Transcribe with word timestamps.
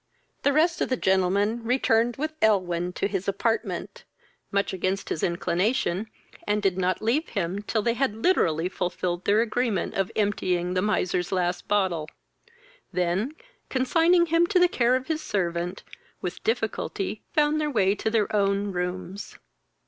The 0.41 0.51
rest 0.51 0.81
of 0.81 0.89
the 0.89 0.97
gentlemen 0.97 1.63
returned 1.63 2.15
with 2.17 2.33
Elwyn 2.41 2.91
to 2.93 3.07
his 3.07 3.27
apartment, 3.27 4.03
much 4.51 4.73
against 4.73 5.09
his 5.09 5.21
inclination, 5.21 6.09
and 6.47 6.59
did 6.59 6.75
not 6.75 7.03
leave 7.03 7.29
him 7.29 7.61
till 7.61 7.83
they 7.83 7.93
had 7.93 8.15
literally 8.15 8.67
fulfilled 8.67 9.25
their 9.25 9.41
agreement 9.41 9.93
of 9.93 10.11
emptying 10.15 10.73
the 10.73 10.81
miser's 10.81 11.31
last 11.31 11.67
bottle; 11.67 12.09
then, 12.91 13.33
consigning 13.69 14.25
him 14.25 14.47
to 14.47 14.57
the 14.57 14.67
care 14.67 14.95
of 14.95 15.05
his 15.05 15.21
servant, 15.21 15.83
with 16.19 16.43
difficulty 16.43 17.21
found 17.35 17.61
their 17.61 17.69
way 17.69 17.93
to 17.93 18.09
their 18.09 18.35
own 18.35 18.71
rooms. 18.71 19.37